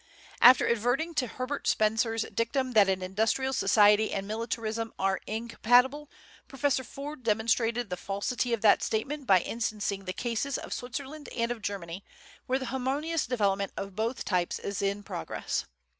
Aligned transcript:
After 0.41 0.67
adverting 0.67 1.13
to 1.13 1.27
Herbert 1.27 1.67
Spencer's 1.67 2.23
dictum 2.33 2.71
that 2.71 2.89
an 2.89 3.03
industrial 3.03 3.53
society 3.53 4.11
and 4.11 4.27
militarism 4.27 4.93
are 4.97 5.19
incompatible, 5.27 6.09
Professor 6.47 6.83
Ford 6.83 7.21
demonstrated 7.21 7.91
the 7.91 7.97
falsity 7.97 8.51
of 8.51 8.61
that 8.61 8.81
statement 8.81 9.27
by 9.27 9.41
instancing 9.41 10.05
the 10.05 10.11
cases 10.13 10.57
of 10.57 10.73
Switzerland 10.73 11.29
and 11.37 11.51
of 11.51 11.61
Germany, 11.61 12.03
where 12.47 12.57
the 12.57 12.65
harmonious 12.73 13.27
development 13.27 13.73
of 13.77 13.95
both 13.95 14.25
types 14.25 14.57
is 14.57 14.81
in 14.81 15.03
progress. 15.03 15.65